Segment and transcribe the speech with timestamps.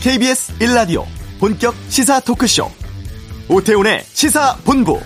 [0.00, 1.04] KBS 1라디오
[1.38, 2.70] 본격 시사 토크쇼
[3.50, 4.98] 오태훈의 시사본부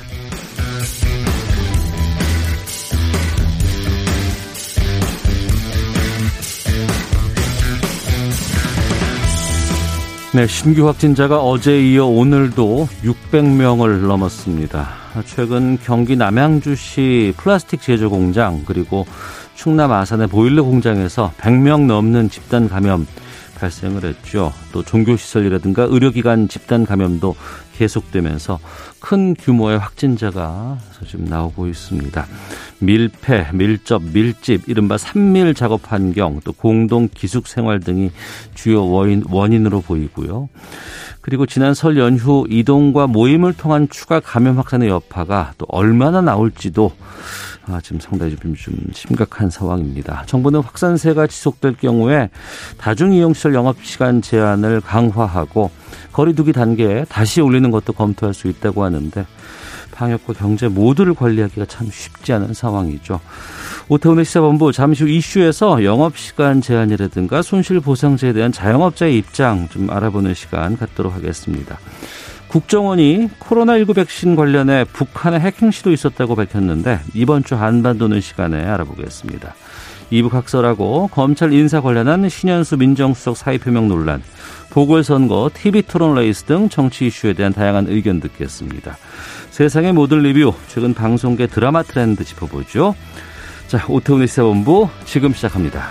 [10.33, 14.89] 네, 신규 확진자가 어제 이어 오늘도 600명을 넘었습니다.
[15.27, 19.07] 최근 경기 남양주시 플라스틱 제조 공장 그리고
[19.57, 23.07] 충남 아산의 보일러 공장에서 100명 넘는 집단 감염
[23.65, 24.53] 발생을 했죠.
[24.73, 27.35] 또 종교시설이라든가 의료기관 집단 감염도
[27.77, 28.61] 계속되면서
[29.01, 30.79] 큰 규모의 확진자가
[31.09, 32.27] 지금 나오고 있습니다.
[32.81, 38.11] 밀폐, 밀접, 밀집, 이른바 산밀 작업 환경, 또 공동 기숙 생활 등이
[38.55, 40.49] 주요 원인, 원인으로 보이고요.
[41.21, 46.93] 그리고 지난 설 연휴 이동과 모임을 통한 추가 감염 확산의 여파가 또 얼마나 나올지도
[47.67, 50.25] 아, 지금 상당히 좀, 좀 심각한 상황입니다.
[50.27, 52.29] 정부는 확산세가 지속될 경우에
[52.79, 55.71] 다중이용시설 영업시간 제한을 강화하고
[56.13, 59.27] 거리두기 단계에 다시 올리는 것도 검토할 수 있다고 하는데
[59.93, 63.21] 방역과 경제 모두를 관리하기가 참 쉽지 않은 상황이죠.
[63.89, 71.15] 오태훈의 시사본부 잠시 후 이슈에서 영업시간 제한이라든가 손실보상제에 대한 자영업자의 입장 좀 알아보는 시간 갖도록
[71.15, 71.79] 하겠습니다.
[72.55, 79.57] 국정원이 코로나19 백신 관련해 북한의 해킹 시도 있었다고 밝혔는데 이번 주 한반도는 시간에 알아보겠습니다.
[80.11, 84.23] 이부 각설하고 검찰 인사 관련한 신현수 민정수석 사의 표명 논란,
[84.71, 88.99] 보궐선거, TV토론 레이스 등 정치 이슈에 대한 다양한 의견 듣겠습니다.
[89.51, 92.95] 세상의 모든 리뷰, 최근 방송계 드라마 트렌드 짚어보죠.
[93.67, 95.89] 자, 오태훈의 시사본부 지금 시작합니다.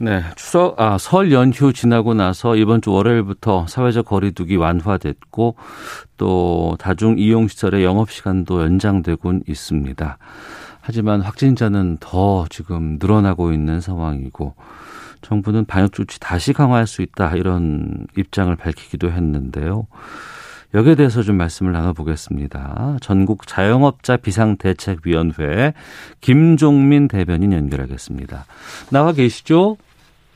[0.00, 5.56] 네, 추석 아, 설 연휴 지나고 나서 이번 주 월요일부터 사회적 거리두기 완화됐고
[6.16, 10.18] 또 다중 이용 시설의 영업 시간도 연장되곤 있습니다.
[10.80, 14.54] 하지만 확진자는 더 지금 늘어나고 있는 상황이고
[15.22, 19.88] 정부는 방역 조치 다시 강화할 수 있다 이런 입장을 밝히기도 했는데요.
[20.74, 22.98] 여기에 대해서 좀 말씀을 나눠보겠습니다.
[23.00, 25.72] 전국 자영업자 비상대책위원회
[26.20, 28.44] 김종민 대변인 연결하겠습니다.
[28.90, 29.76] 나와 계시죠?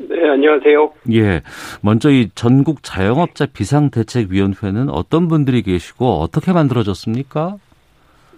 [0.08, 0.92] 네, 안녕하세요.
[1.12, 1.42] 예.
[1.82, 7.56] 먼저 이 전국 자영업자 비상대책위원회는 어떤 분들이 계시고 어떻게 만들어졌습니까?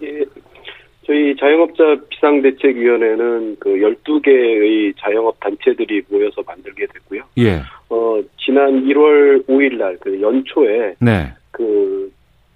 [0.03, 0.23] 예.
[1.05, 7.21] 저희 자영업자 비상대책위원회는 그 12개의 자영업 단체들이 모여서 만들게 됐고요.
[7.37, 7.61] 예.
[7.89, 10.95] 어, 지난 1월 5일 날, 그 연초에.
[10.99, 11.33] 네.
[11.51, 12.11] 그,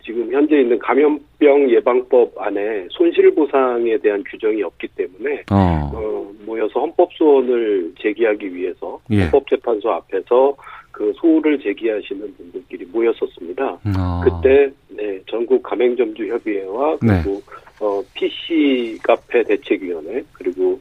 [0.09, 5.91] 지금 현재 있는 감염병 예방법 안에 손실보상에 대한 규정이 없기 때문에 어.
[5.93, 9.25] 어, 모여서 헌법소원을 제기하기 위해서 예.
[9.25, 10.55] 헌법재판소 앞에서
[10.89, 13.63] 그 소를 제기하시는 분들끼리 모였었습니다.
[13.65, 14.21] 어.
[14.23, 17.21] 그때 네, 전국 가맹점주 협의회와 네.
[17.21, 17.41] 그리고
[17.79, 20.79] 어, PC 카페 대책위원회 그리고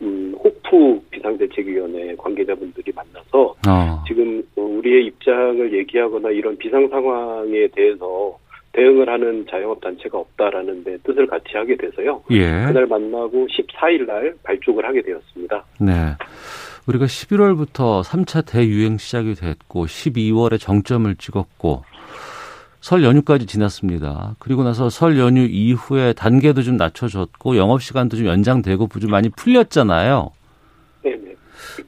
[0.00, 4.04] 음, 호프 비상대책위원회 관계자분들이 만나서 어.
[4.08, 8.38] 지금 어, 우리의 입장을 얘기하거나 이런 비상 상황에 대해서
[8.80, 12.22] 대응을 하는 자영업 단체가 없다라는 데 뜻을 같이 하게 돼서요.
[12.30, 12.64] 예.
[12.66, 15.64] 그날 만나고 14일 날 발족을 하게 되었습니다.
[15.80, 15.92] 네.
[16.86, 21.84] 우리가 11월부터 3차 대유행 시작이 됐고 12월에 정점을 찍었고
[22.80, 24.34] 설 연휴까지 지났습니다.
[24.38, 30.30] 그리고 나서 설 연휴 이후에 단계도 좀 낮춰졌고 영업 시간도 좀 연장되고 좀 많이 풀렸잖아요.
[31.04, 31.34] 네, 네.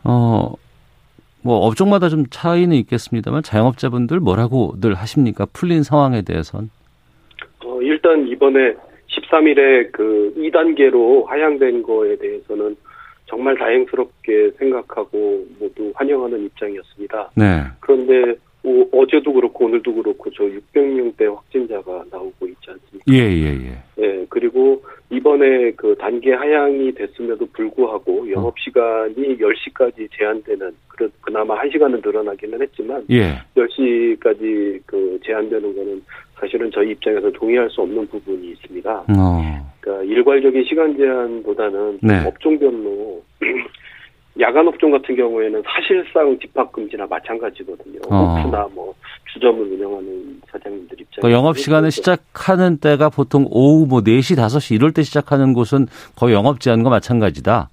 [0.04, 0.52] 어,
[1.40, 5.46] 뭐 업종마다 좀 차이는 있겠습니다만 자영업자분들 뭐라고 늘 하십니까?
[5.54, 6.68] 풀린 상황에 대해선.
[8.02, 8.74] 어, 일단 이번에
[9.08, 12.76] 13일에 그 2단계로 하향된 거에 대해서는
[13.26, 17.30] 정말 다행스럽게 생각하고 모두 환영하는 입장이었습니다.
[17.36, 17.62] 네.
[17.80, 23.04] 그런데 오, 어제도 그렇고 오늘도 그렇고 저 600명대 확진자가 나오고 있지 않습니까?
[23.10, 23.82] 예, 예, 예.
[23.96, 32.04] 네, 그리고 이번에 그 단계 하향이 됐음에도 불구하고 영업 시간이 10시까지 제한되는 그래 그나마 1시간은
[32.04, 33.38] 늘어나기는 했지만 예.
[33.56, 36.02] 10시까지 그 제한되는 거는
[36.38, 39.04] 사실은 저희 입장에서 동의할 수 없는 부분이 있습니다.
[39.08, 39.72] 어.
[39.80, 42.24] 그러니까 일괄적인 시간 제한보다는 좀 네.
[42.26, 43.22] 업종별로
[44.42, 48.00] 야간 업종 같은 경우에는 사실상 집합 금지나 마찬가지거든요.
[48.10, 48.16] 어.
[48.16, 48.94] 호프나 뭐
[49.32, 54.92] 주점을 운영하는 사장님들 입장에서 그 영업 시간을 시작하는 때가 보통 오후 뭐 4시, 5시 이럴
[54.92, 55.86] 때 시작하는 곳은
[56.16, 57.70] 거의 영업 제한과 마찬가지다.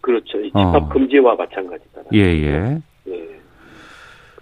[0.00, 0.40] 그렇죠.
[0.40, 0.72] 이 어.
[0.72, 2.02] 집합 금지와 마찬가지다.
[2.14, 2.78] 예, 예.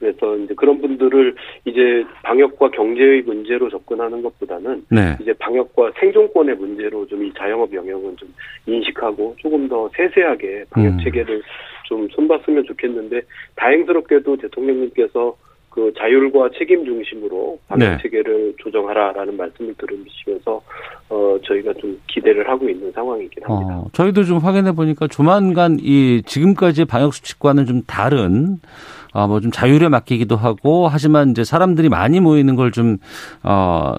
[0.02, 0.12] 예.
[0.12, 5.16] 그래서 이제 그런 분들을 이제 방역과 경제의 문제로 접근하는 것보다는 네.
[5.20, 8.32] 이제 방역과 생존권의 문제로 좀 이 자영업 영역은 좀
[8.66, 10.98] 인식하고 조금 더 세세하게 방역 음.
[11.04, 11.42] 체계를
[11.84, 13.22] 좀 손봤으면 좋겠는데
[13.56, 15.36] 다행스럽게도 대통령님께서
[15.68, 17.98] 그 자율과 책임 중심으로 방역 네.
[18.02, 20.60] 체계를 조정하라라는 말씀을 들으시면서
[21.10, 23.76] 어 저희가 좀 기대를 하고 있는 상황이긴 합니다.
[23.76, 28.58] 어, 저희도 좀 확인해 보니까 조만간 이 지금까지의 방역 수칙과는 좀 다른
[29.12, 32.98] 아, 뭐좀 자율에 맡기기도 하고 하지만 이제 사람들이 많이 모이는 걸 좀
[33.42, 33.94] 어,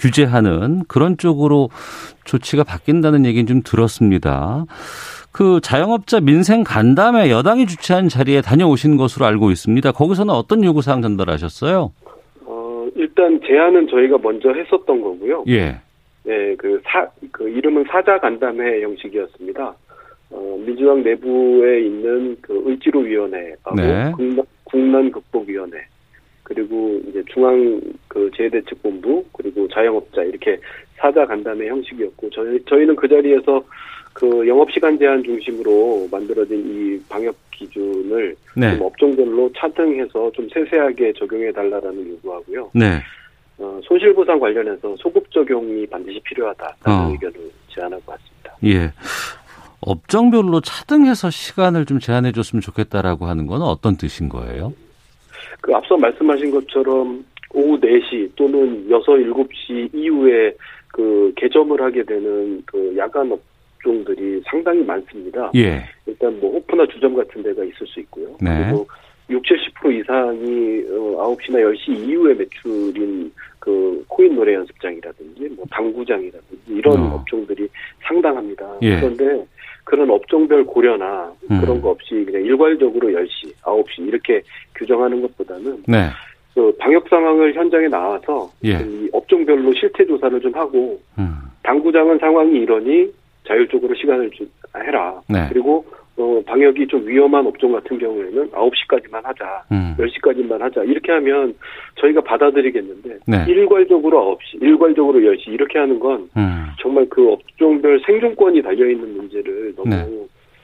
[0.00, 1.68] 규제하는 그런 쪽으로
[2.24, 4.64] 조치가 바뀐다는 얘기는 좀 들었습니다.
[5.32, 9.92] 그 자영업자 민생 간담회 여당이 주최한 자리에 다녀오신 것으로 알고 있습니다.
[9.92, 11.92] 거기서는 어떤 요구사항 전달하셨어요?
[12.46, 15.44] 어 일단 제안은 저희가 먼저 했었던 거고요.
[15.48, 15.78] 예.
[16.24, 19.74] 네, 그 사, 그 이름은 사자 간담회 형식이었습니다.
[20.30, 24.12] 어, 민주당 내부에 있는 그 을지로위원회하고 네.
[24.16, 25.78] 국난, 국난 극복위원회
[26.42, 30.58] 그리고 이제 중앙 그 재해대책본부 그리고 자영업자 이렇게
[30.96, 33.62] 사자 간담회 형식이었고 저희 저희는 그 자리에서
[34.12, 38.76] 그 영업 시간 제한 중심으로 만들어진 이 방역 기준을 네.
[38.76, 42.70] 좀 업종별로 차등해서 좀 세세하게 적용해 달라라는 요구하고요.
[42.74, 43.00] 네.
[43.58, 47.12] 어, 손실 보상 관련해서 소급 적용이 반드시 필요하다라는 어.
[47.12, 48.56] 의견을 제안하고 왔습니다.
[48.64, 48.90] 예.
[49.90, 54.72] 업종별로 차등해서 시간을 좀 제한해 줬으면 좋겠다라고 하는 건 어떤 뜻인 거예요?
[55.60, 60.54] 그 앞서 말씀하신 것처럼 오후 4시 또는 6, 7시 이후에
[60.88, 65.50] 그 개점을 하게 되는 그 야간 업종들이 상당히 많습니다.
[65.56, 65.82] 예.
[66.06, 68.28] 일단 뭐 호프나 주점 같은 데가 있을 수 있고요.
[68.40, 68.66] 네.
[68.66, 68.86] 그리고
[69.28, 76.98] 60, 70% 이상이 어, 9시나 10시 이후에 매출인 그 코인 노래 연습장이라든지 뭐 당구장이라든지 이런
[76.98, 77.14] 어.
[77.16, 77.68] 업종들이
[78.02, 78.78] 상당합니다.
[78.82, 79.00] 예.
[79.00, 79.44] 그런데
[80.50, 81.60] 업종별 고려나 음.
[81.60, 84.42] 그런 거 없이 그냥 일괄적으로 10시, 9시 이렇게
[84.74, 86.08] 규정하는 것보다는 네.
[86.54, 88.72] 그 방역 상황을 현장에 나와서 예.
[88.80, 91.36] 이 업종별로 실태 조사를 좀 하고 음.
[91.62, 93.08] 당구장은 상황이 이러니
[93.46, 95.20] 자율적으로 시간을 주, 해라.
[95.28, 95.46] 네.
[95.48, 95.84] 그리고
[96.20, 99.64] 어, 방역이 좀 위험한 업종 같은 경우에는 9시까지만 하자.
[99.72, 99.96] 음.
[99.98, 100.84] 10시까지만 하자.
[100.84, 101.54] 이렇게 하면
[101.96, 103.44] 저희가 받아들이겠는데 네.
[103.48, 106.66] 일괄적으로 9시, 일괄적으로 10시 이렇게 하는 건 음.
[106.80, 110.06] 정말 그 업종별 생존권이 달려있는 문제를 너무 네.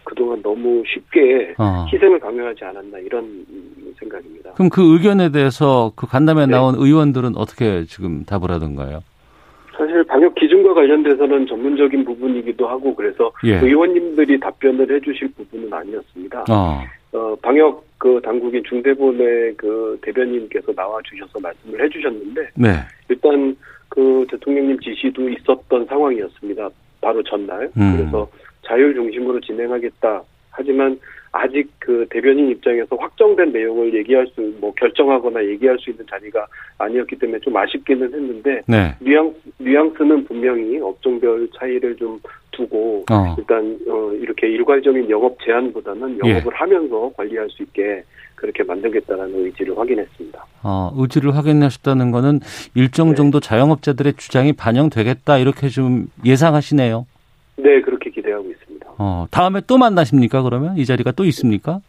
[0.07, 1.85] 그동안 너무 쉽게 어.
[1.93, 4.53] 희생을 강요하지 않았나 이런 음, 생각입니다.
[4.53, 6.53] 그럼 그 의견에 대해서 그 간담회 네.
[6.53, 9.01] 나온 의원들은 어떻게 지금 답을 하던가요?
[9.77, 13.57] 사실 방역 기준과 관련돼서는 전문적인 부분이기도 하고 그래서 예.
[13.57, 16.45] 의원님들이 답변을 해주실 부분은 아니었습니다.
[16.49, 16.81] 어.
[17.13, 22.69] 어, 방역 그 당국인 중대본의 그 대변인께서 나와 주셔서 말씀을 해주셨는데 네.
[23.09, 23.57] 일단
[23.89, 26.69] 그 대통령님 지시도 있었던 상황이었습니다.
[27.01, 27.71] 바로 전날.
[27.77, 27.97] 음.
[27.97, 28.29] 그래서
[28.67, 30.23] 자율 중심으로 진행하겠다.
[30.51, 30.99] 하지만
[31.33, 36.47] 아직 그 대변인 입장에서 확정된 내용을 얘기할 수, 뭐 결정하거나 얘기할 수 있는 자리가
[36.79, 38.95] 아니었기 때문에 좀 아쉽기는 했는데 네.
[39.01, 42.19] 뉘앙스, 뉘앙스는 분명히 업종별 차이를 좀
[42.53, 43.35] 두고 어.
[43.39, 46.31] 일단 어, 이렇게 일괄적인 영업 제한보다는 예.
[46.31, 48.03] 영업을 하면서 관리할 수 있게
[48.35, 50.47] 그렇게 만들겠다라는 의지를 확인했습니다.
[50.63, 52.41] 어, 의지를 확인하셨다는 거는
[52.75, 53.15] 일정 네.
[53.15, 57.07] 정도 자영업자들의 주장이 반영되겠다 이렇게 좀 예상하시네요.
[57.57, 58.87] 네, 그렇게 기대하고 있습니다.
[58.99, 61.81] 어, 다음에 또 만나십니까 그러면 이 자리가 또 있습니까?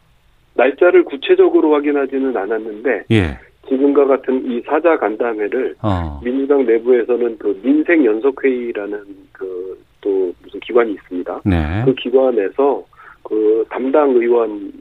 [0.56, 3.40] 날짜를 구체적으로 확인하지는 않았는데 예.
[3.68, 6.22] 지금과 같은 이 사자 간담회를 어.
[6.24, 9.04] 민주당 내부에서는 그 민생 연석 회의라는
[9.34, 11.42] 그 또 무슨 기관이 있습니다.
[11.46, 11.84] 네.
[11.86, 12.84] 그 기관에서
[13.24, 14.72] 그 담당 의원인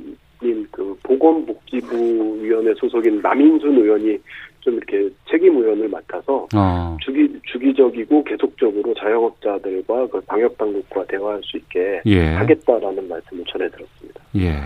[0.71, 4.19] 그 보건복지부 위원회 소속인 남인순 의원이
[4.67, 6.97] 좀 이렇게 책임 의원을 맡아서 어.
[7.01, 12.35] 주기 주기적이고 계속적으로 자영업자들과 그 방역 당국과 대화할 수 있게 예.
[12.35, 14.21] 하겠다라는 말씀을 전해 들었습니다.
[14.39, 14.61] 예.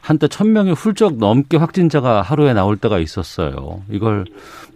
[0.00, 3.82] 한때 천 명이 훌쩍 넘게 확진자가 하루에 나올 때가 있었어요.
[3.90, 4.24] 이걸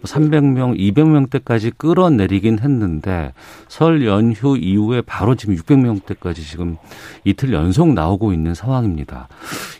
[0.03, 3.33] 300명, 200명대까지 끌어내리긴 했는데
[3.67, 6.77] 설 연휴 이후에 바로 지금 600명대까지 지금
[7.25, 9.27] 이틀 연속 나오고 있는 상황입니다.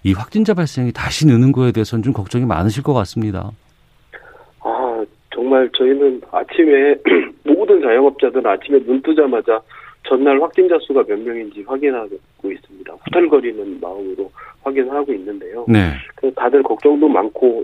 [0.04, 3.52] 이 확진자 발생이 다시 느는 거에 대해서는 좀 걱정이 많으실 것 같습니다.
[5.44, 6.96] 아 정말 저희는 아침에
[7.44, 9.62] 모든 자영업자들은 아침에 눈 뜨자마자
[10.08, 12.94] 전날 확진자 수가 몇 명인지 확인하고 있습니다.
[13.06, 14.32] 후달거리는 마음으로
[14.64, 15.66] 확인하고 있는데요.
[15.68, 15.92] 네.
[16.16, 17.64] 그 다들 걱정도 많고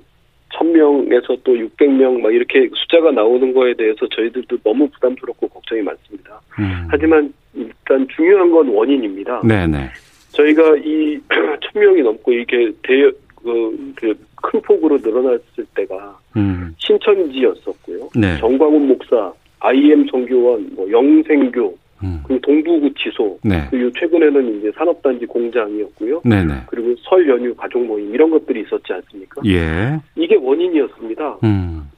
[0.53, 6.41] 1000명에서 또 600명 막 이렇게 숫자가 나오는 거에 대해서 저희들도 너무 부담스럽고 걱정이 많습니다.
[6.59, 6.88] 음.
[6.89, 9.41] 하지만 일단 중요한 건 원인입니다.
[9.48, 9.89] 네네.
[10.31, 13.12] 저희가 이 1000명이 넘고 이렇게 대,
[13.43, 16.74] 그, 그, 큰 폭으로 늘어났을 때가 음.
[16.77, 18.10] 신천지였었고요.
[18.15, 18.38] 네.
[18.39, 22.22] 정광훈 목사, IM 선교원, 뭐 영생교, 음.
[22.25, 23.67] 그리고 동부구치소, 네.
[23.69, 26.22] 그리고 최근에는 이제 산업단지 공장이었고요.
[26.24, 26.53] 네네.
[26.67, 29.41] 그리고 설 연휴 가족 모임 이런 것들이 있었지 않습니까?
[29.46, 30.00] 예.
[30.15, 31.39] 이게 원인이었습니다.
[31.43, 31.89] 음.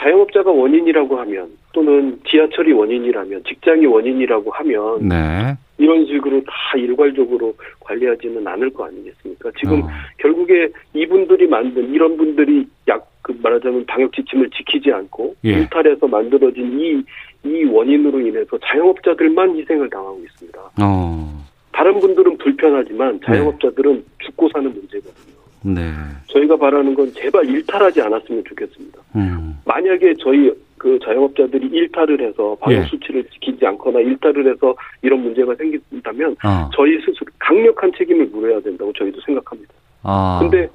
[0.00, 5.54] 자영업자가 원인이라고 하면 또는 지하철이 원인이라면 직장이 원인이라고 하면 네.
[5.78, 9.50] 이런 식으로 다 일괄적으로 관리하지는 않을 거 아니겠습니까?
[9.58, 9.88] 지금 어.
[10.18, 15.50] 결국에 이분들이 만든 이런 분들이 약 그 말하자면 방역 지침을 지키지 않고 예.
[15.50, 17.02] 일탈해서 만들어진 이,
[17.48, 20.58] 이 원인으로 인해서 자영업자들만 희생을 당하고 있습니다.
[20.82, 21.46] 어.
[21.72, 25.39] 다른 분들은 불편하지만 자영업자들은 죽고 사는 문제거든요.
[25.62, 25.92] 네.
[26.26, 28.98] 저희가 바라는 건 제발 일탈하지 않았으면 좋겠습니다.
[29.16, 29.58] 음.
[29.64, 32.86] 만약에 저희 그 자영업자들이 일탈을 해서 방역 예.
[32.86, 36.70] 수치를 지키지 않거나 일탈을 해서 이런 문제가 생긴다면 어.
[36.74, 39.74] 저희 스스로 강력한 책임을 물어야 된다고 저희도 생각합니다.
[40.02, 40.38] 아.
[40.40, 40.68] 근데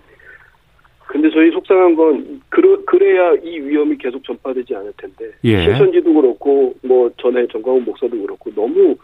[1.07, 5.63] 근데 저희 속상한 건 그러, 그래야 이 위험이 계속 전파되지 않을 텐데 예.
[5.63, 8.95] 신천지도 그렇고 뭐 전에 정광훈 목사도 그렇고 너무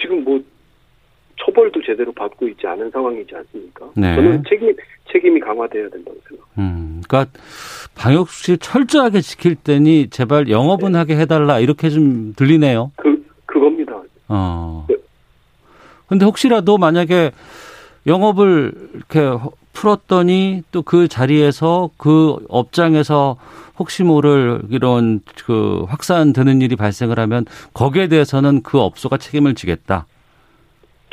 [0.00, 0.40] 지금 뭐
[1.44, 3.86] 처벌도 제대로 받고 있지 않은 상황이지 않습니까?
[3.96, 4.14] 네.
[4.14, 4.74] 저는 책임
[5.12, 6.46] 책임이 강화돼야 된다고 생각.
[6.58, 7.02] 음.
[7.08, 7.38] 그러니까
[7.94, 12.92] 방역 수칙 철저하게 지킬 때니 제발 영업은 하게 해달라 이렇게 좀 들리네요.
[12.96, 14.00] 그 그겁니다.
[14.28, 14.86] 어.
[14.88, 14.96] 네.
[16.06, 17.32] 근데 혹시라도 만약에
[18.06, 19.30] 영업을 이렇게
[19.72, 23.36] 풀었더니 또 그 자리에서 그 업장에서
[23.78, 30.06] 혹시 모를 이런 그 확산되는 일이 발생을 하면 거기에 대해서는 그 업소가 책임을 지겠다.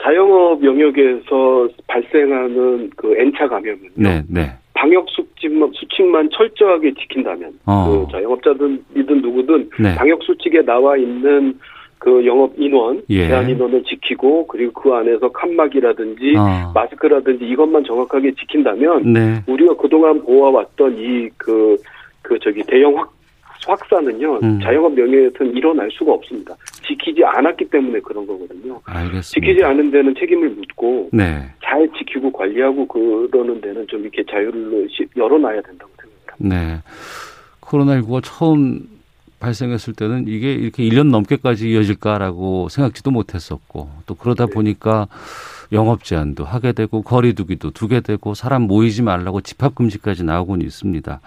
[0.02, 3.92] 자영업 영역에서 발생하는 그 N차 감염은요.
[3.96, 4.52] 네, 네.
[4.74, 8.06] 방역 수칙만, 수칙만 철저하게 지킨다면 어.
[8.08, 9.96] 그 자영업자든이든 누구든 네.
[9.96, 11.60] 방역 수칙에 나와 있는
[11.98, 13.28] 그 영업 인원, 예.
[13.28, 16.72] 제한 인원을 지키고 그리고 그 안에서 칸막이라든지 어.
[16.74, 19.44] 마스크라든지 이것만 정확하게 지킨다면 네.
[19.48, 23.19] 우리가 그동안 보아왔던 이그그 저기 대형 확
[23.68, 24.60] 확산은요 음.
[24.62, 26.56] 자영업 영역에서는 일어날 수가 없습니다.
[26.88, 28.80] 지키지 않았기 때문에 그런 거거든요.
[28.86, 29.22] 알겠습니다.
[29.22, 31.44] 지키지 않은 데는 책임을 묻고 네.
[31.64, 36.56] 잘 지키고 관리하고 그러는 데는 좀 이렇게 자유를 시- 열어놔야 된다고 생각합니다.
[36.56, 36.82] 네.
[37.62, 38.88] 코로나19가 처음
[39.40, 44.52] 발생했을 때는 이게 이렇게 1년 넘게까지 이어질까라고 생각지도 못했었고 또 그러다 네.
[44.54, 45.08] 보니까
[45.72, 51.20] 영업 제한도 하게 되고 거리 두기도 두게 되고 사람 모이지 말라고 집합 금지까지 나오곤 있습니다.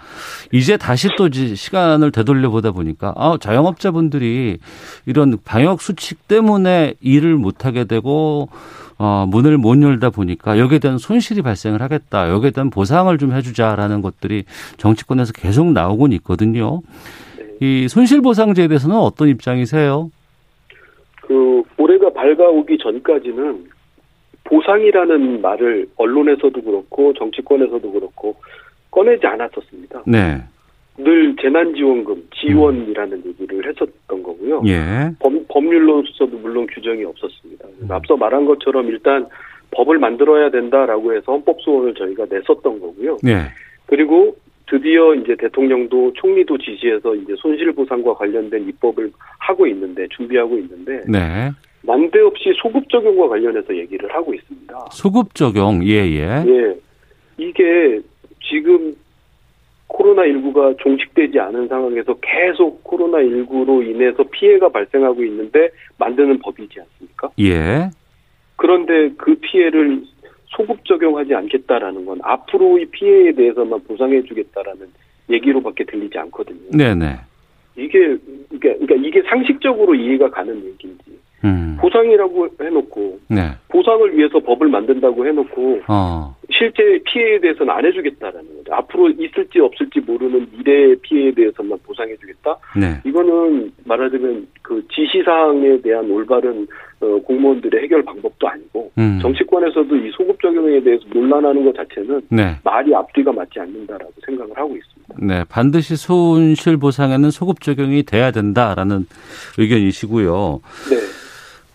[0.53, 4.59] 이제 다시 또 시간을 되돌려 보다 보니까 아, 자영업자분들이
[5.07, 8.49] 이런 방역 수칙 때문에 일을 못 하게 되고
[8.99, 12.29] 어, 문을 못 열다 보니까 여기에 대한 손실이 발생을 하겠다.
[12.31, 14.45] 여기에 대한 보상을 좀 해주자라는 것들이
[14.77, 16.83] 정치권에서 계속 나오곤 있거든요.
[17.61, 20.11] 이 손실보상제에 대해서는 어떤 입장이세요?
[21.23, 23.67] 그 올해가 밝아오기 전까지는
[24.53, 28.37] 보상이라는 말을 언론에서도 그렇고 정치권에서도 그렇고
[28.91, 30.03] 꺼내지 않았었습니다.
[30.07, 30.43] 네.
[30.99, 34.63] 늘 재난지원금, 지원이라는 얘기를 했었던 거고요.
[34.67, 35.11] 예.
[35.19, 37.67] 법, 법률로서도 물론 규정이 없었습니다.
[37.79, 39.27] 그래서 앞서 말한 것처럼 일단
[39.71, 43.17] 법을 만들어야 된다라고 해서 헌법 소원을 저희가 냈었던 거고요.
[43.23, 43.45] 네.
[43.87, 51.51] 그리고 드디어 이제 대통령도 총리도 지시해서 이제 손실보상과 관련된 입법을 하고 있는데 준비하고 있는데 네.
[51.83, 54.87] 난데없이 소급 적용과 관련해서 얘기를 하고 있습니다.
[54.93, 55.85] 소급 적용.
[55.85, 56.45] 예, 예.
[56.47, 56.77] 예.
[57.39, 58.01] 이게
[58.41, 58.95] 지금
[59.89, 67.31] 코로나19가 종식되지 않은 상황에서 계속 코로나19로 인해서 피해가 발생하고 있는데 만드는 법이지 않습니까?
[67.41, 67.91] 예.
[68.57, 70.03] 그런데 그 피해를
[70.47, 74.87] 소급 적용하지 않겠다라는 건 앞으로의 피해에 대해서만 보상해 주겠다라는
[75.31, 76.71] 얘기로밖에 들리지 않거든요.
[76.73, 77.17] 네, 네.
[77.77, 77.99] 이게
[78.49, 81.77] 그러니까, 그러니까 이게 상식적으로 이해가 가는 얘기인지 음.
[81.81, 83.51] 보상이라고 해놓고 네.
[83.69, 86.37] 보상을 위해서 법을 만든다고 해놓고 어.
[86.51, 88.75] 실제 피해에 대해서는 안 해주겠다라는 거죠.
[88.75, 92.57] 앞으로 있을지 없을지 모르는 미래의 피해에 대해서만 보상해주겠다.
[92.79, 93.01] 네.
[93.05, 96.67] 이거는 말하자면 그 지시사항에 대한 올바른
[97.01, 99.19] 어, 공무원들의 해결 방법도 아니고 음.
[99.21, 102.57] 정치권에서도 이 소급 적용에 대해서 논란하는 것 자체는 네.
[102.63, 105.15] 말이 앞뒤가 맞지 않는다라고 생각을 하고 있습니다.
[105.19, 105.45] 네.
[105.49, 109.07] 반드시 손실 보상에는 소급 적용이 돼야 된다라는
[109.59, 110.61] 의견이시고요.
[110.91, 110.97] 네.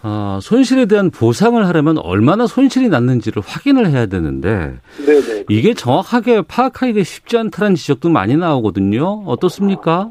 [0.04, 4.76] 어, 손실에 대한 보상을 하려면 얼마나 손실이 났는지를 확인을 해야 되는데
[5.06, 5.46] 네네.
[5.50, 9.24] 이게 정확하게 파악하기가 쉽지 않다는 지적도 많이 나오거든요.
[9.26, 10.10] 어떻습니까?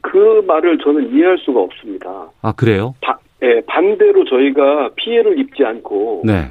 [0.00, 2.08] 그 말을 저는 이해할 수가 없습니다.
[2.40, 2.94] 아, 그래요?
[3.02, 6.48] 바- 예, 반대로 저희가 피해를 입지 않고 네.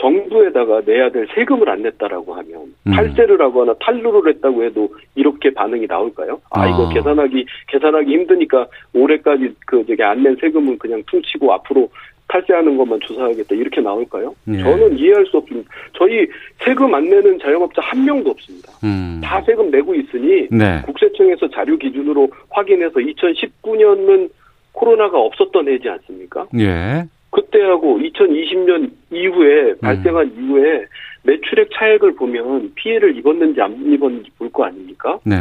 [0.00, 2.92] 정부에다가 내야 될 세금을 안 냈다라고 하면 음.
[2.92, 6.40] 탈세를 하거나 탈루를 했다고 해도 이렇게 반응이 나올까요?
[6.50, 6.92] 아 이거 아.
[6.94, 11.88] 계산하기 계산하기 힘드니까 올해까지 그 저기 안 낸 세금은 그냥 퉁치고 앞으로
[12.28, 14.34] 탈세하는 것만 조사하겠다 이렇게 나올까요?
[14.48, 14.58] 예.
[14.58, 15.70] 저는 이해할 수 없습니다.
[15.94, 16.26] 저희
[16.58, 18.70] 세금 안 내는 자영업자 한 명도 없습니다.
[18.84, 19.20] 음.
[19.24, 20.82] 다 세금 내고 있으니 네.
[20.84, 24.28] 국세청에서 자료 기준으로 확인해서 2019년은
[24.72, 26.46] 코로나가 없었던 해지 않습니까?
[26.58, 27.04] 예.
[27.30, 29.76] 그때하고 2020년 이후에 음.
[29.80, 30.84] 발생한 이후에
[31.24, 35.18] 매출액 차액을 보면 피해를 입었는지 안 입었는지 볼 거 아닙니까?
[35.24, 35.36] 네.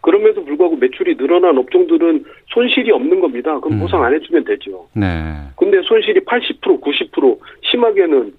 [0.00, 3.58] 그럼에도 불구하고 매출이 늘어난 업종들은 손실이 없는 겁니다.
[3.60, 3.80] 그럼 음.
[3.80, 4.88] 보상 안 해주면 되죠.
[4.94, 5.06] 네.
[5.56, 7.38] 근데 손실이 80% 90%
[7.70, 8.32] 심하게는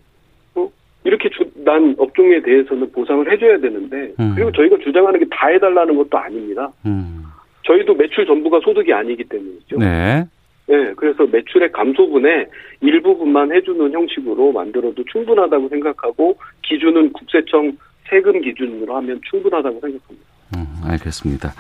[0.55, 0.69] 어?
[1.05, 4.33] 이렇게 주, 난 업종에 대해서는 보상을 해줘야 되는데 음.
[4.36, 6.72] 그리고 저희가 주장하는 게 다 해달라는 것도 아닙니다.
[6.86, 7.24] 음.
[7.65, 9.77] 저희도 매출 전부가 소득이 아니기 때문이죠.
[9.79, 10.25] 네.
[10.65, 12.48] 네, 그래서 매출의 감소분의
[12.82, 17.77] 일부분만 해주는 형식으로 만들어도 충분하다고 생각하고 기준은 국세청
[18.10, 20.32] 세금 기준으로 하면 충분하다고 생각합니다.
[20.55, 21.53] 음, 알겠습니다.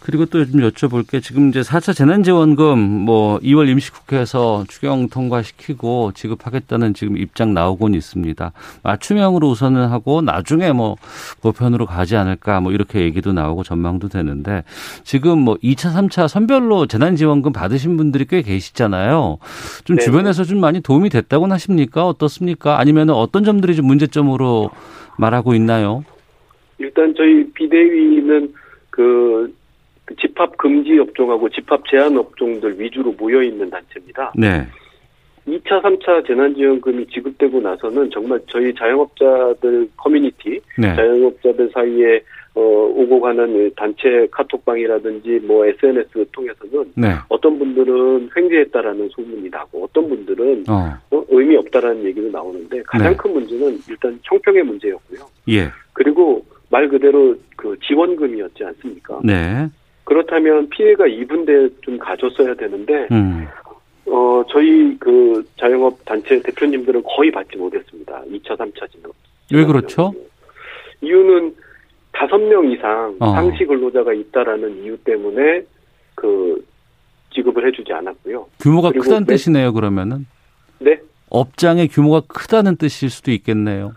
[0.00, 6.94] 그리고 또 좀 여쭤볼 게 지금 이제 4차 재난지원금 뭐 2월 임시국회에서 추경 통과시키고 지급하겠다는
[6.94, 8.52] 지금 입장 나오곤 있습니다.
[8.82, 10.96] 맞춤형으로 우선은 하고 나중에 뭐
[11.42, 14.62] 보편으로 가지 않을까 뭐 이렇게 얘기도 나오고 전망도 되는데
[15.04, 19.38] 지금 뭐 2차, 3차 선별로 재난지원금 받으신 분들이 꽤 계시잖아요.
[19.84, 20.04] 좀 네.
[20.04, 22.06] 주변에서 좀 많이 도움이 됐다고 하십니까?
[22.06, 22.78] 어떻습니까?
[22.78, 24.70] 아니면 어떤 점들이 좀 문제점으로
[25.18, 26.04] 말하고 있나요?
[26.78, 28.52] 일단 저희 비대위는
[28.90, 29.52] 그,
[30.04, 34.32] 그 집합 금지 업종하고 집합 제한 업종들 위주로 모여 있는 단체입니다.
[34.36, 34.66] 네.
[35.46, 40.94] 2차, 3차 재난지원금이 지급되고 나서는 정말 저희 자영업자들 커뮤니티, 네.
[40.96, 42.20] 자영업자들 사이에
[42.56, 47.08] 어, 오고 가는 단체 카톡방이라든지 뭐 SNS 통해서는 네.
[47.28, 50.94] 어떤 분들은 횡재했다라는 소문이 나고 어떤 분들은 어.
[51.10, 53.16] 어, 의미 없다라는 얘기도 나오는데 가장 네.
[53.16, 55.20] 큰 문제는 일단 형평의 문제였고요.
[55.50, 55.68] 예.
[55.92, 59.20] 그리고 말 그대로 그 지원금이었지 않습니까?
[59.24, 59.68] 네.
[60.04, 63.46] 그렇다면 피해가 이분대 좀 가졌어야 되는데 음.
[64.06, 68.22] 어 저희 그 자영업 단체 대표님들은 거의 받지 못했습니다.
[68.30, 69.12] 2차, 3차 진업.
[69.52, 70.12] 왜 그렇죠?
[71.00, 71.54] 이유는
[72.12, 73.32] 다섯 명 이상 어.
[73.32, 75.62] 상시 근로자가 있다라는 이유 때문에
[76.14, 76.64] 그
[77.34, 78.46] 지급을 해주지 않았고요.
[78.60, 80.26] 규모가 크다는 매- 뜻이네요, 그러면은.
[80.78, 80.98] 네.
[81.28, 83.92] 업장의 규모가 크다는 뜻일 수도 있겠네요.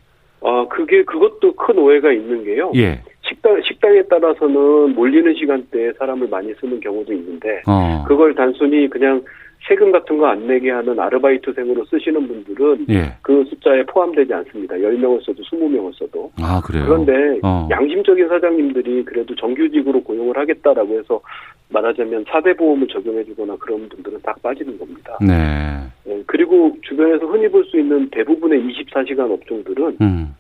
[0.79, 2.71] 아 그게 그것도 큰 오해가 있는 게요.
[2.75, 3.01] 예.
[3.21, 8.03] 식당 식당에 따라서는 몰리는 시간대에 사람을 많이 쓰는 경우도 있는데 어.
[8.07, 9.21] 그걸 단순히 그냥
[9.67, 13.13] 세금 같은 거 안 내게 하는 아르바이트생으로 쓰시는 분들은 예.
[13.21, 14.75] 그 숫자에 포함되지 않습니다.
[14.75, 16.31] 10명을 써도 20명을 써도.
[16.41, 16.85] 아, 그래요.
[16.87, 17.67] 그런데 어.
[17.69, 21.19] 양심적인 사장님들이 그래도 정규직으로 고용을 하겠다라고 해서
[21.71, 25.17] 말하자면 사대 보험을 적용해 주거나 그런 분들은 딱 빠지는 겁니다.
[25.21, 25.35] 네.
[26.07, 30.33] 예, 그리고 주변에서 흔히 볼 수 있는 대부분의 24시간 업종들은 음.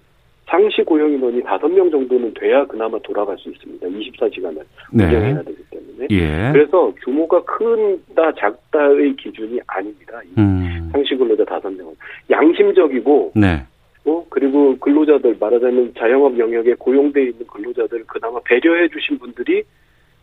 [0.49, 3.87] 상시 고용 인원이 5명 정도는 돼야 그나마 돌아갈 수 있습니다.
[3.87, 5.05] 24시간을 네.
[5.05, 6.07] 운영해야 되기 때문에.
[6.09, 6.51] 예.
[6.51, 10.21] 그래서 규모가 큰다 작다의 기준이 아닙니다.
[10.23, 10.89] 이 음.
[10.91, 11.95] 상시 근로자 5명은
[12.29, 13.63] 양심적이고 네.
[14.05, 19.63] 어, 그리고 근로자들 말하자면 자영업 영역에 고용돼 있는 근로자들 그나마 배려해 주신 분들이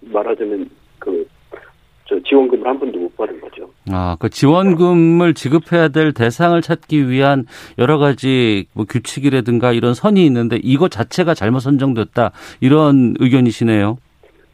[0.01, 1.27] 말하자면 그
[2.09, 3.66] 저 지원금을 한 번도 못 받은 거죠.
[3.92, 7.46] 아, 그 지원금을 지급해야 될 대상을 찾기 위한
[7.79, 12.33] 여러 가지 뭐 규칙이라든가 이런 선이 있는데 이거 자체가 잘못 선정됐다.
[12.61, 13.99] 이런 의견이시네요.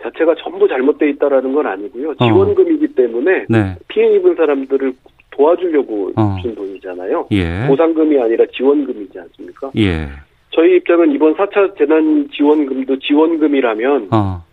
[0.03, 2.11] 자체가 전부 잘못돼 있다라는 건 아니고요.
[2.19, 2.25] 어.
[2.27, 3.77] 지원금이기 때문에 네.
[3.89, 4.95] 피해 입은 사람들을
[5.31, 6.37] 도와주려고 어.
[6.43, 7.29] 준 돈이잖아요.
[7.31, 7.67] 예.
[7.69, 9.71] 보상금이 아니라 지원금이지 않습니까?
[9.79, 10.09] 예.
[10.51, 14.45] 저희 입장은 이번 4차 재난 지원금도 지원금이라면 어.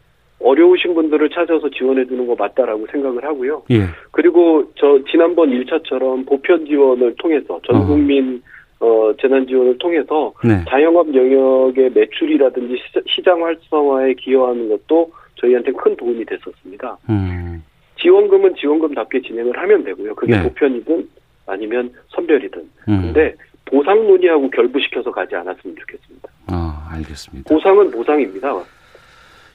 [0.41, 3.63] 어려우신 분들을 찾아서 지원해 주는 거 맞다라고 생각을 하고요.
[3.71, 3.85] 예.
[4.11, 7.85] 그리고 저 지난번 1차처럼 보편 지원을 통해서 전 어.
[7.85, 8.41] 국민
[8.79, 10.63] 어, 재난 지원을 통해서 네.
[10.69, 12.75] 자영업 영역의 매출이라든지
[13.07, 16.97] 시장 활성화에 기여하는 것도 저희한테 큰 도움이 됐었습니다.
[17.09, 17.63] 음.
[18.01, 20.15] 지원금은 지원금답게 진행을 하면 되고요.
[20.15, 20.43] 그게 네.
[20.43, 21.09] 보편이든
[21.47, 22.61] 아니면 선별이든.
[22.87, 23.01] 음.
[23.01, 26.29] 근데 보상 논의하고 결부시켜서 가지 않았으면 좋겠습니다.
[26.47, 27.53] 아, 알겠습니다.
[27.53, 28.63] 보상은 보상입니다.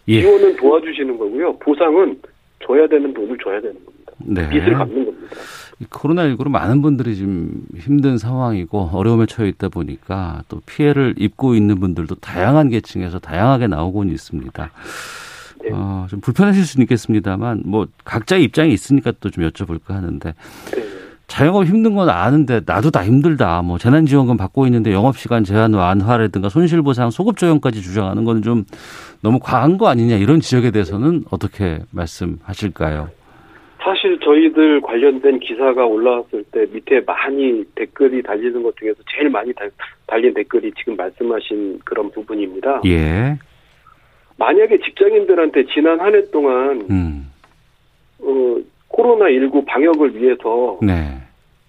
[0.09, 0.21] 예.
[0.21, 1.57] 지원은 도와주시는 거고요.
[1.59, 2.19] 보상은
[2.65, 4.13] 줘야 되는 돈을 줘야 되는 겁니다.
[4.19, 4.49] 네.
[4.49, 5.37] 빚을 갚는 겁니다.
[5.81, 11.81] 이 코로나19로 많은 분들이 지금 힘든 상황이고 어려움에 처해 있다 보니까 또 피해를 입고 있는
[11.81, 14.71] 분들도 다양한 계층에서 다양하게 나오곤 있습니다.
[15.63, 15.71] 네.
[15.73, 20.35] 어, 좀 불편하실 수는 있겠습니다만 뭐 각자의 입장이 있으니까 또 좀 여쭤볼까 하는데
[20.73, 20.85] 네.
[21.35, 23.61] 자영업 힘든 건 아는데 나도 다 힘들다.
[23.63, 28.65] 뭐 재난지원금 받고 있는데 영업시간 제한 완화라든가 손실보상 소급 적용까지 주장하는 건 좀
[29.23, 33.09] 너무 과한 거 아니냐 이런 지적에 대해서는 어떻게 말씀하실까요?
[33.83, 39.71] 사실 저희들 관련된 기사가 올라왔을 때 밑에 많이 댓글이 달리는 것 중에서 제일 많이 달,
[40.07, 42.83] 달린 댓글이 지금 말씀하신 그런 부분입니다.
[42.87, 43.37] 예.
[44.37, 47.31] 만약에 직장인들한테 지난 한 해 동안 음.
[48.21, 48.57] 어,
[48.89, 51.21] 코로나 19 방역을 위해서 네.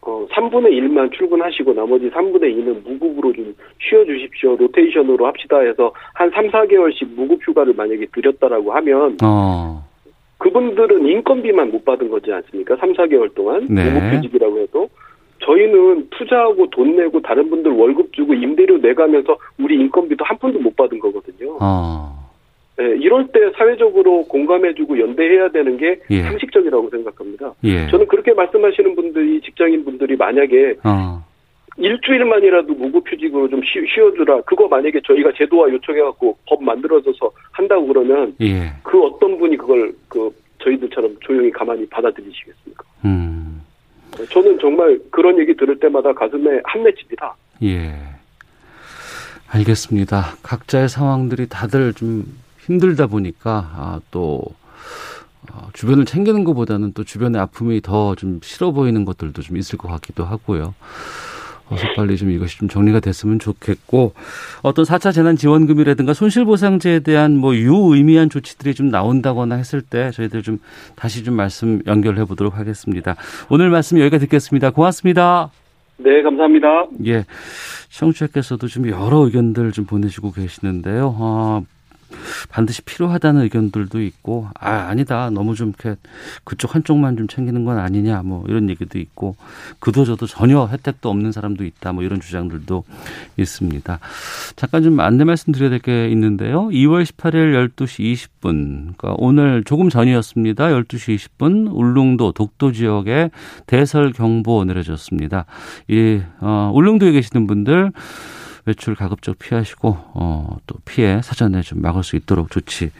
[0.06, 4.56] 어, 3분의 1만 출근하시고 나머지 3분의 2는 무급으로 좀 쉬어주십시오.
[4.56, 9.84] 로테이션으로 합시다 해서 한 3, 4개월씩 무급 휴가를 만약에 드렸다라고 하면 어.
[10.38, 12.76] 그분들은 인건비만 못 받은 거지 않습니까?
[12.76, 13.84] 3, 4개월 동안 네.
[13.92, 14.90] 무급휴직이라고 해도
[15.40, 20.76] 저희는 투자하고 돈 내고 다른 분들 월급 주고 임대료 내가면서 우리 인건비도 한 푼도 못
[20.76, 21.58] 받은 거거든요.
[21.60, 22.15] 어.
[22.78, 26.24] 네, 이럴 때 사회적으로 공감해주고 연대해야 되는 게 예.
[26.24, 27.54] 상식적이라고 생각합니다.
[27.64, 27.88] 예.
[27.88, 31.24] 저는 그렇게 말씀하시는 분들이 직장인 분들이 만약에 어.
[31.78, 34.42] 일주일만이라도 무급휴직으로 좀 쉬, 쉬어주라.
[34.42, 38.74] 그거 만약에 저희가 제도화 요청해갖고 법 만들어져서 한다고 그러면 예.
[38.84, 42.84] 그 어떤 분이 그걸 그 저희들처럼 조용히 가만히 받아들이시겠습니까?
[43.06, 43.62] 음.
[44.32, 47.36] 저는 정말 그런 얘기 들을 때마다 가슴에 한맺힙니다.
[47.64, 47.94] 예.
[49.50, 50.36] 알겠습니다.
[50.44, 52.24] 각자의 상황들이 다들 좀
[52.66, 54.42] 힘들다 보니까 아, 또
[55.52, 59.88] 어, 주변을 챙기는 것보다는 또 주변의 아픔이 더 좀 싫어 보이는 것들도 좀 있을 것
[59.90, 60.74] 같기도 하고요.
[61.68, 64.14] 어서 빨리 좀 이것이 좀 정리가 됐으면 좋겠고
[64.62, 70.44] 어떤 4차 재난 지원금이라든가 손실 보상제에 대한 뭐 유의미한 조치들이 좀 나온다거나 했을 때 저희들
[70.44, 70.60] 좀
[70.96, 73.16] 다시 좀 말씀 연결해 보도록 하겠습니다.
[73.50, 74.70] 오늘 말씀 여기까지 듣겠습니다.
[74.70, 75.50] 고맙습니다.
[75.98, 76.68] 네, 감사합니다.
[77.08, 77.26] 예.
[77.90, 81.16] 시청자께서도 좀 여러 의견들 좀 보내주고 계시는데요.
[81.18, 81.64] 어,
[82.50, 86.00] 반드시 필요하다는 의견들도 있고 아 아니다 너무 좀 이렇게
[86.44, 89.36] 그쪽 한쪽만 좀 챙기는 건 아니냐 뭐 이런 얘기도 있고
[89.80, 92.84] 그도 저도 전혀 혜택도 없는 사람도 있다 뭐 이런 주장들도
[93.38, 94.00] 있습니다.
[94.56, 96.70] 잠깐 좀 안내 말씀드려야 될 게 있는데요.
[96.70, 100.68] 2월 18일 12시 20분 그러니까 오늘 조금 전이었습니다.
[100.70, 103.30] 12시 20분 울릉도 독도 지역에
[103.68, 105.46] 대설 경보 내려졌습니다.
[105.88, 107.92] 이 어, 울릉도에 계시는 분들
[108.66, 112.92] 외출 가급적 피하시고 어, 또 피해 사전에 좀 막을 수 있도록 조치해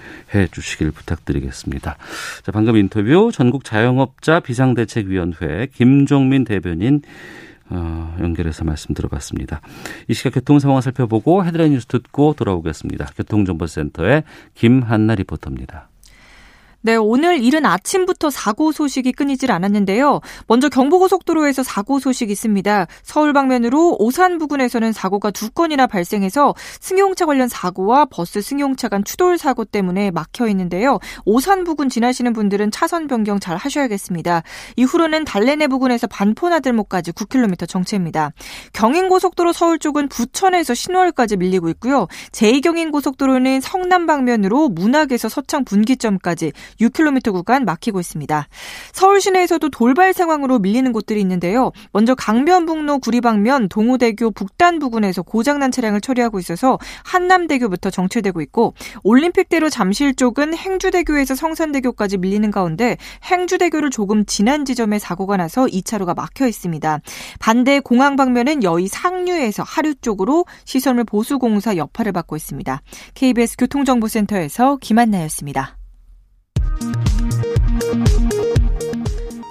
[0.52, 1.98] 주시길 부탁드리겠습니다.
[2.44, 7.02] 자, 방금 인터뷰 전국 자영업자 비상대책위원회 김종민 대변인
[7.70, 9.62] 어, 연결해서 말씀 들어봤습니다.
[10.08, 13.08] 이 시각 교통 상황 살펴보고 헤드라인 뉴스 듣고 돌아오겠습니다.
[13.18, 14.24] 교통정보센터의
[14.54, 15.90] 김한나 리포터입니다.
[16.86, 20.20] 네, 오늘 이른 아침부터 사고 소식이 끊이질 않았는데요.
[20.46, 22.86] 먼저 경부고속도로에서 사고 소식이 있습니다.
[23.02, 29.40] 서울 방면으로 오산 부근에서는 사고가 두 건이나 발생해서 승용차 관련 사고와 버스 승용차 간 추돌
[29.40, 31.00] 사고 때문에 막혀 있는데요.
[31.26, 34.44] 오산 부근 지나시는 분들은 차선 변경 잘 하셔야겠습니다.
[34.76, 38.32] 이후로는 달래내 부근에서 반포나들목까지 9km 정체입니다.
[38.74, 42.06] 경인고속도로 서울 쪽은 부천에서 신월까지 밀리고 있고요.
[42.32, 48.48] 제2경인고속도로는 성남 방면으로 문학에서 서창 분기점까지 6km 구간 막히고 있습니다.
[48.92, 51.72] 서울 시내에서도 돌발 상황으로 밀리는 곳들이 있는데요.
[51.92, 60.16] 먼저 강변북로 구리방면 동호대교 북단 부근에서 고장난 차량을 처리하고 있어서 한남대교부터 정체되고 있고 올림픽대로 잠실
[60.16, 67.00] 쪽은 행주대교에서 성산대교까지 밀리는 가운데 행주대교를 조금 지난 지점에 사고가 나서 2차로가 막혀 있습니다.
[67.40, 72.82] 반대 공항 방면은 여의 상류에서 하류 쪽으로 시설물 보수 공사 여파를 받고 있습니다.
[73.14, 75.78] KBS 교통정보센터에서 김한나였습니다.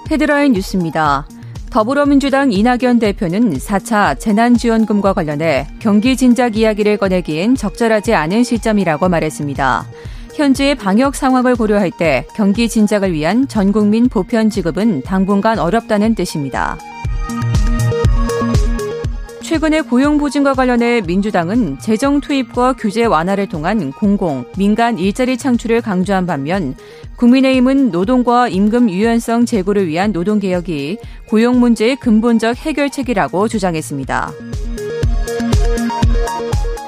[0.09, 1.27] 헤드라인 뉴스입니다.
[1.71, 9.85] 더불어민주당 이낙연 대표는 4차 재난지원금과 관련해 경기 진작 이야기를 꺼내기엔 적절하지 않은 시점이라고 말했습니다.
[10.35, 16.77] 현재의 방역 상황을 고려할 때 경기 진작을 위한 전 국민 보편 지급은 당분간 어렵다는 뜻입니다.
[19.45, 26.73] 최근의 고용보증과 관련해 민주당은 재정 투입과 규제 완화를 통한 공공, 민간 일자리 창출을 강조한 반면
[27.17, 30.97] 국민의힘은 노동과 임금 유연성 제고를 위한 노동개혁이
[31.29, 34.31] 고용 문제의 근본적 해결책이라고 주장했습니다.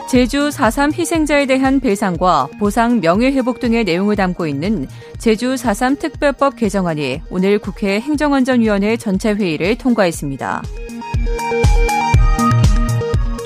[0.09, 4.87] 제주 4.3 희생자에 대한 배상과 보상 명예회복 등의 내용을 담고 있는
[5.19, 10.63] 제주 4.3 특별법 개정안이 오늘 국회 행정안전위원회 전체 회의를 통과했습니다.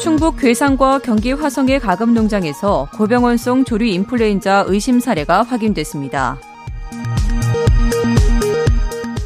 [0.01, 6.39] 충북 괴산과 경기 화성의 가금 농장에서 고병원성 조류 인플루엔자 의심 사례가 확인됐습니다.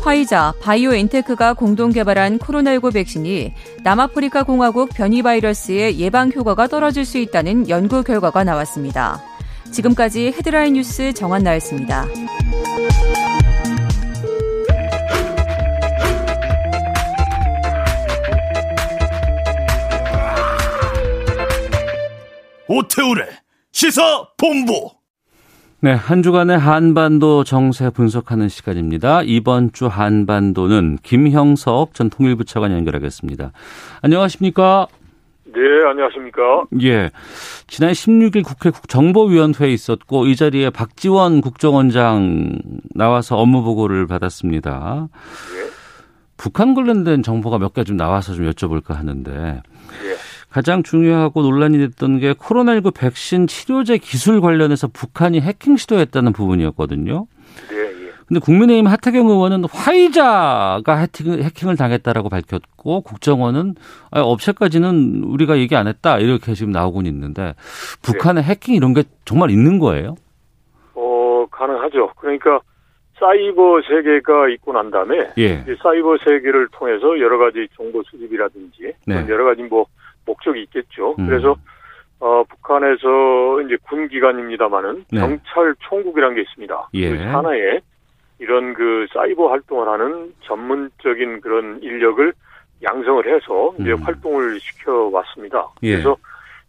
[0.01, 7.69] 화이자, 바이오엔테크가 공동 개발한 코로나19 백신이 남아프리카 공화국 변이 바이러스의 예방 효과가 떨어질 수 있다는
[7.69, 9.23] 연구 결과가 나왔습니다.
[9.71, 12.05] 지금까지 헤드라인 뉴스 정한나였습니다.
[22.67, 23.25] 오태우래
[23.71, 24.91] 시사 본부.
[25.81, 29.21] 네, 한 주간의 한반도 정세 분석하는 시간입니다.
[29.23, 33.51] 이번 주 한반도는 김형석 전 통일부 차관 연결하겠습니다.
[34.01, 34.87] 안녕하십니까?
[35.45, 36.63] 네, 안녕하십니까?
[36.81, 37.11] 예.
[37.67, 42.57] 지난 16일 국회 정보위원회에 있었고 이 자리에 박지원 국정원장
[42.95, 45.07] 나와서 업무 보고를 받았습니다.
[45.11, 45.69] 예.
[46.37, 49.61] 북한 관련된 정보가 몇 개 좀 나와서 좀 여쭤볼까 하는데
[50.03, 50.14] 예.
[50.55, 57.27] 가장 중요하고 논란이 됐던 게 코로나19 백신 치료제 기술 관련해서 북한이 해킹 시도했다는 부분이었거든요.
[57.69, 58.11] 네, 예.
[58.25, 63.75] 근데 국민의힘 하태경 의원은 화이자가 해킹, 해킹을 당했다라고 밝혔고 국정원은
[64.11, 67.53] 아, 업체까지는 우리가 얘기 안 했다 이렇게 지금 나오곤 있는데
[68.01, 68.51] 북한의 네.
[68.51, 70.15] 해킹 이런 게 정말 있는 거예요?
[70.93, 72.13] 어 가능하죠.
[72.15, 72.61] 그러니까
[73.19, 75.65] 사이버 세계가 있고 난 다음에 예.
[75.83, 79.25] 사이버 세계를 통해서 여러 가지 정보 수집이라든지 네.
[79.27, 79.85] 여러 가지 뭐
[80.25, 81.15] 목적이 있겠죠.
[81.19, 81.27] 음.
[81.27, 81.55] 그래서
[82.19, 85.19] 어, 북한에서 이제 군 기관입니다만은 네.
[85.19, 86.89] 경찰 총국이라는 게 있습니다.
[86.93, 87.09] 예.
[87.09, 87.79] 그 산하에
[88.39, 92.33] 이런 그 사이버 활동을 하는 전문적인 그런 인력을
[92.83, 94.03] 양성을 해서 이제 음.
[94.03, 95.67] 활동을 시켜 왔습니다.
[95.83, 95.91] 예.
[95.93, 96.15] 그래서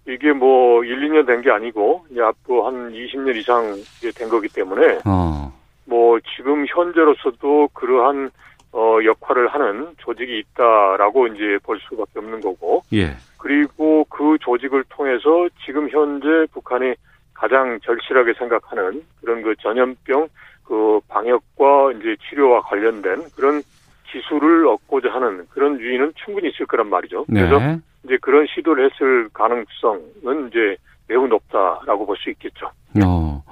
[0.09, 3.75] 이게 뭐 1, 2년 된 게 아니고 이제 앞으로 한 20년 이상
[4.17, 5.53] 된 거기 때문에 어.
[5.85, 8.31] 뭐 지금 현재로서도 그러한
[8.73, 13.17] 어 역할을 하는 조직이 있다라고 이제 볼 수밖에 없는 거고 예.
[13.47, 16.95] 그리고 그 조직을 통해서 지금 현재 북한이
[17.33, 20.27] 가장 절실하게 생각하는 그런 그 전염병
[20.65, 23.63] 그 방역과 이제 치료와 관련된 그런
[24.11, 27.25] 기술을 얻고자 하는 그런 유인은 충분히 있을 거란 말이죠.
[27.27, 27.79] 그래서 네.
[28.05, 32.69] 이제 그런 시도를 했을 가능성은 이제 매우 높다라고 볼 수 있겠죠.
[33.05, 33.45] 어.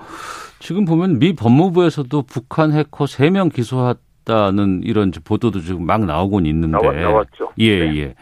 [0.59, 6.79] 지금 보면 미 법무부에서도 북한 해커 3명 기소했다는 이런 보도도 지금 막 나오곤 있는데.
[6.79, 7.53] 나와, 나왔죠.
[7.59, 7.97] 예, 네.
[7.97, 8.15] 예.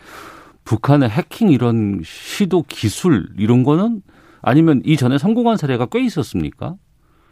[0.65, 4.03] 북한의 해킹 이런 시도 기술 이런 거는
[4.43, 6.75] 아니면 이전에 성공한 사례가 꽤 있었습니까?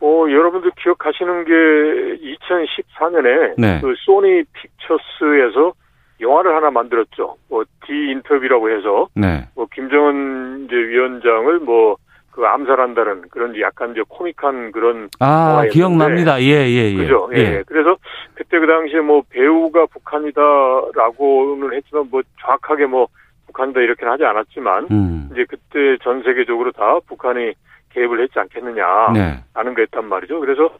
[0.00, 1.52] 어, 여러분들 기억하시는 게
[2.38, 3.80] 2014년에 네.
[3.80, 5.72] 그 소니 픽처스에서
[6.20, 7.36] 영화를 하나 만들었죠.
[7.48, 9.48] 뭐 디인터뷰라고 해서 네.
[9.54, 11.96] 뭐 김정은 이제 위원장을 뭐
[12.30, 15.64] 그 암살한다는 그런 약간 이제 코믹한 그런 아.
[15.70, 16.40] 기억납니다.
[16.40, 16.96] 예, 예, 예.
[16.96, 17.28] 그죠?
[17.34, 17.62] 예.
[17.66, 17.96] 그래서
[18.34, 23.08] 그때 그 당시에 뭐 배우가 북한이다라고는 했지만 뭐 정확하게 뭐
[23.60, 25.28] 북한이다 이렇게는 하지 않았지만 음.
[25.32, 27.52] 이제 그때 전 세계적으로 다 북한이
[27.90, 29.12] 개입을 했지 않겠느냐.
[29.12, 29.44] 네.
[29.54, 30.40] 라는 거였단 말이죠.
[30.40, 30.70] 그래서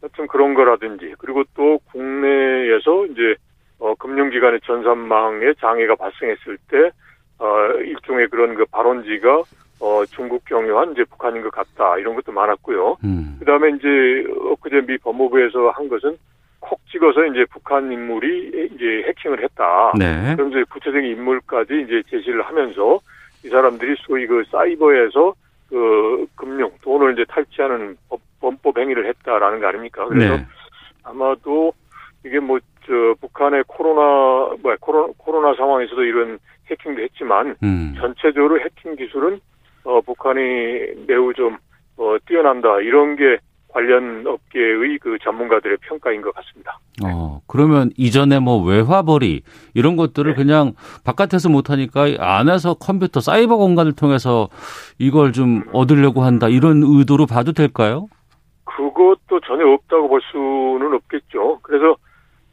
[0.00, 3.36] 하여튼 그런 거라든지 그리고 또 국내에서 이제
[3.78, 6.90] 어 금융기관의 전산망에 장애가 발생했을 때
[7.38, 9.42] 어 일종의 그런 그 발원지가
[9.80, 12.98] 어 중국 경유한 이제 북한인 것 같다 이런 것도 많았고요.
[13.04, 13.36] 음.
[13.40, 16.16] 그다음에 이제 엊그제 미 법무부에서 한 것은
[16.62, 19.92] 콕 찍어서 이제 북한 인물이 이제 해킹을 했다.
[19.98, 20.34] 네.
[20.36, 22.98] 그럼 이제 구체적인 인물까지 이제 제시를 하면서
[23.44, 25.34] 이 사람들이 소위 그 사이버에서
[25.68, 30.06] 그 금융 돈을 이제 탈취하는 법, 범법 행위를 했다라는 거 아닙니까?
[30.06, 30.46] 그래서 네.
[31.04, 31.72] 아마도
[32.24, 36.38] 이게 뭐 저 북한의 코로나 뭐 코로나, 코로나 상황에서도 이런
[36.70, 37.94] 해킹도 했지만 음.
[37.98, 39.40] 전체적으로 해킹 기술은
[39.84, 41.56] 어 북한이 매우 좀
[41.96, 43.38] 어, 뛰어난다 이런 게
[43.72, 46.78] 관련 업계의 그 전문가들의 평가인 것 같습니다.
[47.04, 49.42] 어, 그러면 이전에 뭐 외화벌이
[49.74, 50.36] 이런 것들을 네.
[50.36, 50.72] 그냥
[51.04, 54.48] 바깥에서 못하니까 안에서 컴퓨터 사이버 공간을 통해서
[54.98, 58.06] 이걸 좀 얻으려고 한다 이런 의도로 봐도 될까요?
[58.64, 61.60] 그것도 전혀 없다고 볼 수는 없겠죠.
[61.62, 61.96] 그래서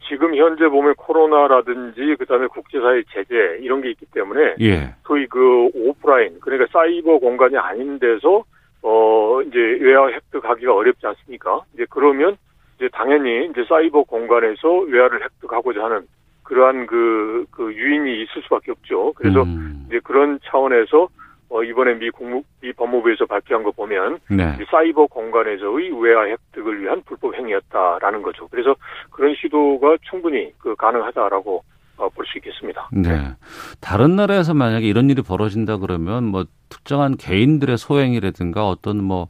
[0.08, 4.96] 지금 현재 보면 코로나라든지 그다음에 국제사회 제재 이런 게 있기 때문에 예.
[5.06, 8.44] 소위 그 오프라인 그러니까 사이버 공간이 아닌 데서
[8.82, 11.62] 어 이제 외화 획득하기가 어렵지 않습니까?
[11.74, 12.38] 이제 그러면
[12.78, 16.08] 이제 당연히 이제 사이버 공간에서 외화를 획득하고자 하는
[16.44, 19.13] 그러한 그, 그 유인이 있을 수밖에 없죠.
[19.13, 19.86] 그래서 음.
[19.88, 21.08] 이제 그런 차원에서
[21.50, 24.56] 어 이번에 미 국무 미 법무부에서 발표한 거 보면 네.
[24.62, 28.48] 이 사이버 공간에서의 외화 획득을 위한 불법 행위였다라는 거죠.
[28.48, 28.76] 그래서
[29.12, 31.62] 그런 시도가 충분히 그 가능하다라고 어,
[32.10, 32.88] 볼 수 있겠습니다.
[32.94, 33.36] 네.
[33.82, 39.28] 다른 나라에서 만약에 이런 일이 벌어진다 그러면 뭐 특정한 개인들의 소행이라든가 어떤 뭐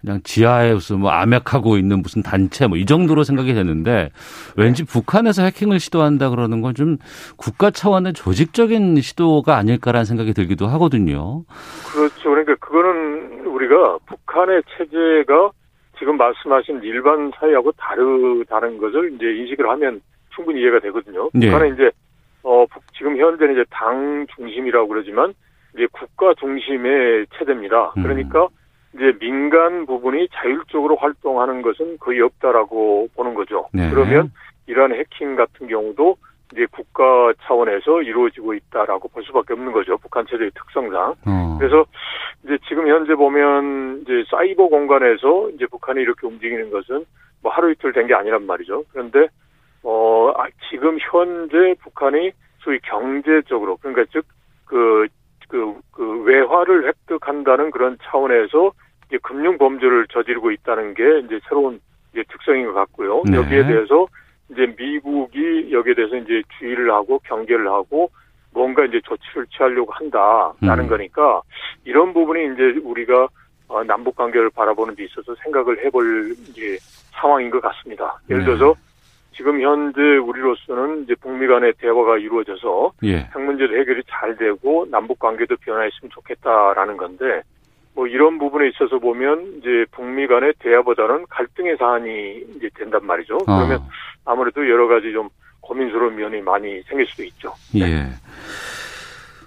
[0.00, 4.10] 그냥 지하에 무슨 뭐 암약하고 있는 무슨 단체 뭐 이 정도로 생각이 되는데
[4.56, 6.98] 왠지 북한에서 해킹을 시도한다 그러는 건 좀
[7.36, 11.42] 국가 차원의 조직적인 시도가 아닐까라는 생각이 들기도 하거든요.
[11.92, 12.30] 그렇죠.
[12.30, 15.50] 그러니까 그거는 우리가 북한의 체제가
[15.98, 20.00] 지금 말씀하신 일반 사회하고 다르다는 것을 이제 인식을 하면
[20.38, 21.28] 충분히 이해가 되거든요.
[21.34, 21.46] 네.
[21.50, 21.90] 북한은 이제
[22.44, 25.34] 어 북- 지금 현재는 이제 당 중심이라고 그러지만
[25.74, 27.92] 이제 국가 중심의 체제입니다.
[27.96, 28.02] 음.
[28.04, 28.46] 그러니까
[28.94, 33.68] 이제 민간 부분이 자율적으로 활동하는 것은 거의 없다라고 보는 거죠.
[33.72, 33.90] 네.
[33.90, 34.30] 그러면
[34.66, 36.16] 이러한 해킹 같은 경우도
[36.52, 39.98] 이제 국가 차원에서 이루어지고 있다라고 볼 수밖에 없는 거죠.
[39.98, 41.14] 북한 체제의 특성상.
[41.26, 41.56] 어.
[41.58, 41.84] 그래서
[42.44, 47.04] 이제 지금 현재 보면 이제 사이버 공간에서 이제 북한이 이렇게 움직이는 것은
[47.42, 48.84] 뭐 하루 이틀 된 게 아니란 말이죠.
[48.92, 49.26] 그런데
[49.90, 54.26] 어 아, 지금 현재 북한이 소위 경제적으로 그러니까 즉
[54.68, 55.06] 그
[55.48, 58.70] 그, 그 외화를 획득한다는 그런 차원에서
[59.06, 61.80] 이제 금융 범죄를 저지르고 있다는 게 이제 새로운
[62.12, 63.22] 이제 특성인 것 같고요.
[63.24, 63.38] 네.
[63.38, 64.06] 여기에 대해서
[64.50, 68.10] 이제 미국이 여기에 대해서 이제 주의를 하고 경계를 하고
[68.52, 70.88] 뭔가 이제 조치를 취하려고 한다라는 음.
[70.88, 71.40] 거니까
[71.84, 73.28] 이런 부분이 이제 우리가
[73.68, 76.76] 어, 남북 관계를 바라보는 데 있어서 생각을 해볼 이제
[77.20, 78.18] 상황인 것 같습니다.
[78.28, 78.46] 예를 네.
[78.46, 78.74] 들어서
[79.38, 83.18] 지금 현재 우리로서는 이제 북미 간의 대화가 이루어져서 예.
[83.18, 87.42] 핵 문제도 해결이 잘 되고 남북 관계도 변화했으면 좋겠다라는 건데
[87.94, 93.36] 뭐 이런 부분에 있어서 보면 이제 북미 간의 대화보다는 갈등의 사안이 이제 된단 말이죠.
[93.36, 93.44] 어.
[93.44, 93.80] 그러면
[94.24, 95.28] 아무래도 여러 가지 좀
[95.60, 97.54] 고민스러운 면이 많이 생길 수도 있죠.
[97.76, 98.08] 예.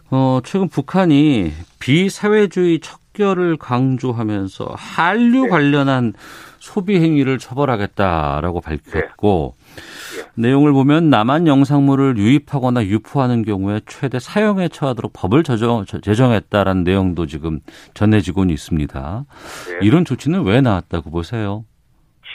[0.09, 1.51] 어, 최근 북한이
[1.81, 5.49] 비사회주의 척결을 강조하면서 한류 네.
[5.49, 6.13] 관련한
[6.61, 10.31] 소비 행위를 처벌하겠다라고 밝혔고 네.
[10.35, 17.25] 내용을 보면 남한 영상물을 유입하거나 유포하는 경우에 최대 사형에 처하도록 법을 저정, 저- 제정했다라는 내용도
[17.25, 17.61] 지금
[17.95, 19.25] 전해지고는 있습니다.
[19.69, 19.79] 네.
[19.81, 21.65] 이런 조치는 왜 나왔다고 보세요?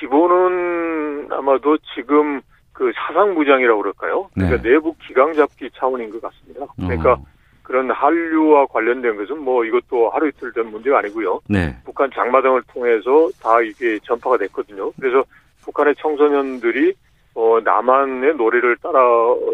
[0.00, 2.40] 기본은 아마도 지금
[2.72, 4.28] 그 사상 무장이라고 그럴까요?
[4.34, 4.70] 그러니까 네.
[4.70, 6.66] 내부 기강 잡기 차원인 것 같습니다.
[6.76, 7.24] 그러니까 어,
[7.66, 11.40] 그런 한류와 관련된 것은 뭐 이것도 하루 이틀 된 문제가 아니고요.
[11.48, 11.74] 네.
[11.84, 14.92] 북한 장마당을 통해서 다 이게 전파가 됐거든요.
[15.00, 15.24] 그래서
[15.64, 16.94] 북한의 청소년들이
[17.34, 19.00] 어 남한의 노래를 따라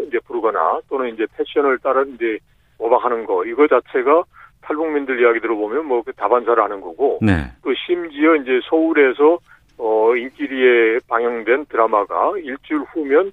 [0.07, 2.37] 이제 부르거나 또는 이제 패션을 따라 이제
[2.77, 4.23] 모방하는 거 이거 자체가
[4.61, 7.51] 탈북민들 이야기 들어보면 뭐 그 다반사를 하는 거고 네.
[7.63, 9.39] 또 심지어 이제 서울에서
[9.79, 13.31] 어 인기리에 방영된 드라마가 일주일 후면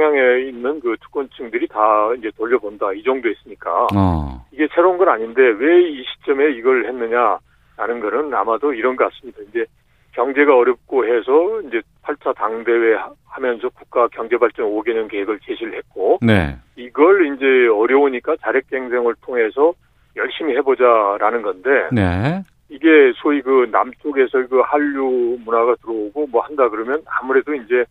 [0.00, 4.46] 평양에 있는 그 특권층들이 다 이제 돌려본다 이 정도 했으니까 어.
[4.52, 9.40] 이게 새로운 건 아닌데 왜 이 시점에 이걸 했느냐라는 거는 아마도 이런 것 같습니다.
[9.48, 9.64] 이제
[10.12, 16.56] 경제가 어렵고 해서 이제 8차 당대회 하- 하면서 국가 경제발전 5개년 계획을 제시를 했고 네.
[16.76, 19.72] 이걸 이제 어려우니까 자력 경쟁을 통해서
[20.16, 22.42] 열심히 해보자라는 건데 네.
[22.68, 27.84] 이게 소위 그 남쪽에서 그 한류 문화가 들어오고 뭐 한다 그러면 아무래도 이제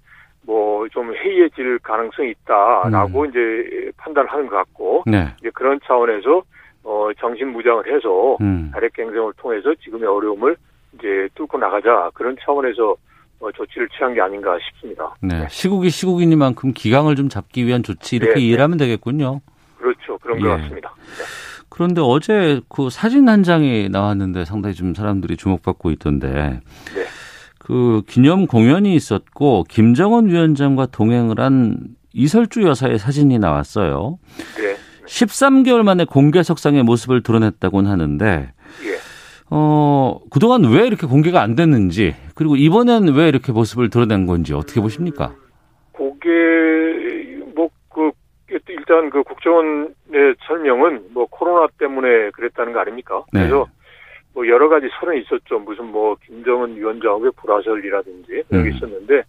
[0.49, 5.27] 뭐 좀 해이해질 가능성이 있다라고 이제 판단하는 것 같고 네.
[5.39, 6.41] 이제 그런 차원에서
[6.83, 8.71] 어 정신 무장을 해서 음.
[8.95, 10.55] 경쟁을 통해서 지금의 어려움을
[10.95, 12.95] 이제 뚫고 나가자 그런 차원에서
[13.41, 15.15] 어, 조치를 취한 게 아닌가 싶습니다.
[15.21, 15.47] 네.
[15.49, 18.45] 시국이 시국이니만큼 기강을 좀 잡기 위한 조치 이렇게 네, 네.
[18.47, 19.39] 이해를 하면 되겠군요.
[19.77, 20.17] 그렇죠.
[20.17, 20.57] 그런 것 예.
[20.57, 20.93] 같습니다.
[20.97, 21.23] 네.
[21.69, 26.59] 그런데 어제 그 사진 한 장이 나왔는데 상당히 좀 사람들이 주목받고 있던데.
[26.93, 27.08] 네.
[27.69, 31.77] 그 기념 공연이 있었고 김정은 위원장과 동행을 한
[32.13, 34.17] 이설주 여사의 사진이 나왔어요.
[34.57, 34.75] 네.
[35.05, 38.97] 13개월 만에 공개 석상의 모습을 드러냈다고는 하는데 예.
[39.51, 44.81] 어, 그동안 왜 이렇게 공개가 안 됐는지 그리고 이번엔 왜 이렇게 모습을 드러낸 건지 어떻게
[44.81, 45.35] 보십니까?
[45.93, 48.11] 그게 뭐 그
[48.69, 53.23] 일단 그 국정원의 설명은 뭐 코로나 때문에 그랬다는 거 아닙니까?
[53.31, 53.41] 네.
[53.41, 53.67] 그래서
[54.33, 55.59] 뭐 여러 가지 설은 있었죠.
[55.59, 58.67] 무슨 뭐 김정은 위원장의 불화설이라든지 음.
[58.69, 59.23] 있었는데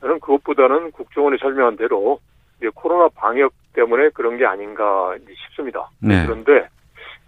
[0.00, 2.20] 저는 그것보다는 국정원이 설명한 대로
[2.58, 5.14] 이제 코로나 방역 때문에 그런 게 아닌가
[5.46, 5.88] 싶습니다.
[6.00, 6.24] 네.
[6.26, 6.68] 그런데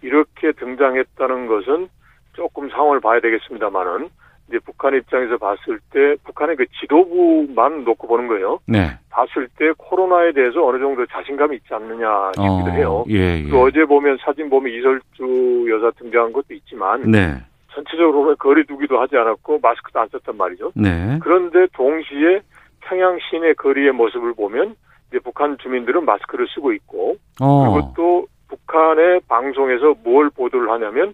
[0.01, 1.87] 이렇게 등장했다는 것은
[2.33, 4.09] 조금 상황을 봐야 되겠습니다만은
[4.53, 8.59] 이제 북한 입장에서 봤을 때 북한의 그 지도부만 놓고 보는 거예요.
[8.67, 8.91] 네.
[9.09, 13.03] 봤을 때 코로나에 대해서 어느 정도 자신감이 있지 않느냐 싶기도 해요.
[13.09, 13.49] 예, 예.
[13.49, 17.35] 그 어제 보면 사진 보면 이설주 여사 등장한 것도 있지만 네.
[17.73, 20.71] 전체적으로 보면 거리 두기도 하지 않았고 마스크도 안 썼단 말이죠.
[20.75, 21.17] 네.
[21.21, 22.41] 그런데 동시에
[22.81, 24.75] 평양 시내 거리의 모습을 보면
[25.09, 27.63] 이제 북한 주민들은 마스크를 쓰고 있고 어.
[27.63, 31.13] 그리고 또 북한의 방송에서 뭘 보도를 하냐면 야,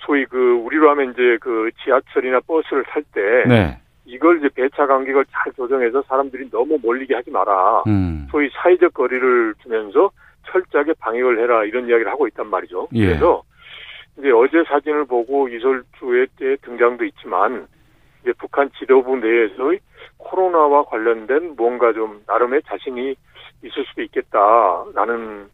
[0.00, 3.78] 소위 그 우리로 하면 이제 그 지하철이나 버스를 탈때 네.
[4.04, 7.82] 이걸 이제 배차 간격을 잘 조정해서 사람들이 너무 몰리게 하지 마라.
[7.86, 8.26] 음.
[8.30, 10.10] 소위 사회적 거리를 두면서
[10.46, 12.88] 철저하게 방역을 해라 이런 이야기를 하고 있단 말이죠.
[12.94, 13.06] 예.
[13.06, 13.42] 그래서
[14.18, 17.68] 이제 어제 사진을 보고 이설주의 때 등장도 있지만
[18.22, 19.78] 이제 북한 지도부 내에서의
[20.16, 23.14] 코로나와 관련된 뭔가 좀 나름의 자신이
[23.62, 25.48] 있을 수도 있겠다라는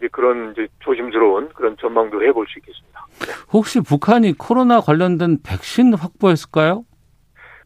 [0.00, 3.06] 이제 그런 이제 조심스러운 그런 전망도 해볼 수 있겠습니다.
[3.52, 6.84] 혹시 북한이 코로나 관련된 백신 확보했을까요?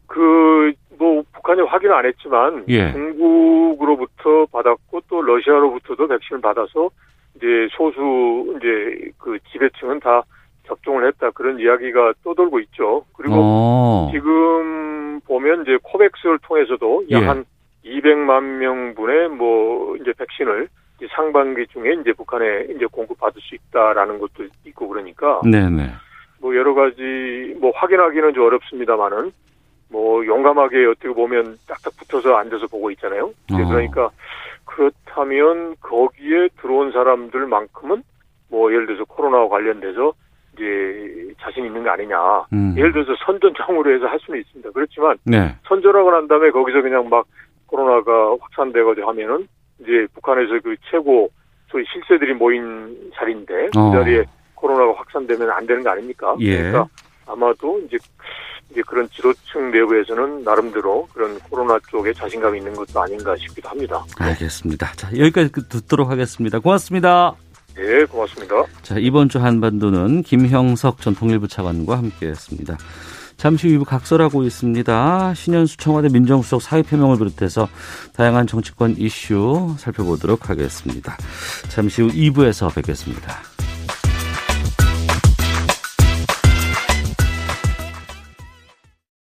[0.05, 2.91] 그, 뭐, 북한이 확인 안 했지만, 예.
[2.91, 6.89] 중국으로부터 받았고, 또 러시아로부터도 백신을 받아서,
[7.37, 10.23] 이제 소수, 이제 그 지배층은 다
[10.67, 11.31] 접종을 했다.
[11.31, 13.05] 그런 이야기가 떠돌고 있죠.
[13.13, 14.09] 그리고 어.
[14.11, 17.25] 지금 보면 이제 코백스를 통해서도 약 예.
[17.25, 17.45] 한
[17.85, 20.69] 200만 명분의 뭐, 이제 백신을
[21.15, 25.91] 상반기 중에 이제 북한에 이제 공급받을 수 있다라는 것도 있고 그러니까, 네네.
[26.39, 29.31] 뭐 여러 가지 뭐 확인하기는 좀 어렵습니다만은
[29.89, 33.25] 뭐 용감하게 어떻게 보면 딱딱 붙어서 앉아서 보고 있잖아요.
[33.25, 33.67] 어.
[33.69, 34.09] 그러니까
[34.65, 38.03] 그렇다면 거기에 들어온 사람들만큼은
[38.49, 40.13] 뭐 예를 들어서 코로나와 관련돼서
[40.53, 42.17] 이제 자신 있는 거 아니냐.
[42.53, 42.75] 음.
[42.77, 44.71] 예를 들어서 선전장으로 해서 할 수는 있습니다.
[44.71, 45.55] 그렇지만 네.
[45.67, 47.25] 선전하고 난 다음에 거기서 그냥 막
[47.67, 49.47] 코로나가 확산되거나 하면은
[49.79, 51.29] 이제 북한에서 그 최고
[51.69, 53.91] 소위 실세들이 모인 자리인데 그 어.
[53.91, 54.23] 자리에
[54.53, 56.35] 코로나가 확산되면 안 되는 거 아닙니까?
[56.39, 56.57] 예.
[56.57, 56.87] 그러니까
[57.27, 57.97] 아마도 이제
[58.71, 64.03] 이제 그런 지도층 내부에서는 나름대로 그런 코로나 쪽에 자신감이 있는 것도 아닌가 싶기도 합니다.
[64.17, 64.91] 알겠습니다.
[64.93, 66.59] 자, 여기까지 듣도록 하겠습니다.
[66.59, 67.35] 고맙습니다.
[67.77, 68.55] 예, 고맙습니다.
[68.81, 72.77] 자, 이번 주 한반도는 김형석 전 통일부 차관과 함께 했습니다.
[73.45, 75.33] 잠시 후 2부 각설하고 있습니다.
[75.35, 77.69] 신현수 청와대 민정수석 사회표명을 비롯해서
[78.13, 81.15] 다양한 정치권 이슈 살펴보도록 하겠습니다.
[81.69, 83.54] 잠시 후 2부에서 뵙겠습니다.